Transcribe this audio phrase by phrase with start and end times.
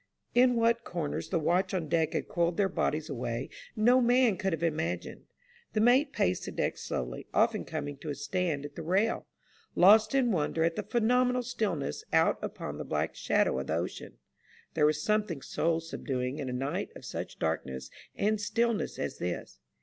[0.33, 4.51] In what corners the watch on deck had coiled their bodies away no man could
[4.51, 5.27] have imagined.
[5.73, 9.27] The mate paced the deck slowly, often coming to a stand at the rail,
[9.75, 14.17] lost in wonder at the phenomenal stillness out upon the black shadow of the ocean.
[14.73, 19.59] There was something soul subduing in a night of such darkness and stillness as this.